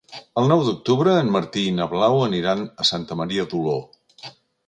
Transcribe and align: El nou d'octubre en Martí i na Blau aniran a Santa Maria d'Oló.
El 0.41 0.47
nou 0.51 0.61
d'octubre 0.67 1.11
en 1.23 1.27
Martí 1.35 1.65
i 1.71 1.75
na 1.81 1.85
Blau 1.91 2.17
aniran 2.29 2.65
a 2.85 2.87
Santa 2.93 3.19
Maria 3.23 3.47
d'Oló. 3.53 3.77